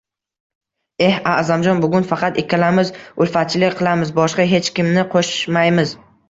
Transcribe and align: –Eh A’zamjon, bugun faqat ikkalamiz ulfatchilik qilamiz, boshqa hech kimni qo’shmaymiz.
–Eh 1.07 1.17
A’zamjon, 1.33 1.81
bugun 1.83 2.07
faqat 2.11 2.39
ikkalamiz 2.43 2.91
ulfatchilik 3.27 3.77
qilamiz, 3.83 4.15
boshqa 4.21 4.47
hech 4.55 4.73
kimni 4.81 5.05
qo’shmaymiz. 5.15 5.95